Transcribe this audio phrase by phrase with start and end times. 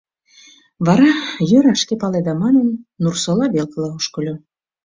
[0.85, 1.09] Вара
[1.49, 2.67] «йӧра, шке паледа» манын,
[3.03, 4.35] Нур-Сола велкыла ошкыльо.